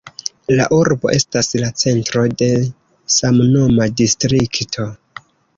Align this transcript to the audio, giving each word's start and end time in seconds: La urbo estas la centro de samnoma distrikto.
La 0.59 0.63
urbo 0.77 1.11
estas 1.17 1.49
la 1.65 1.69
centro 1.83 2.25
de 2.41 2.49
samnoma 3.19 3.89
distrikto. 4.03 4.91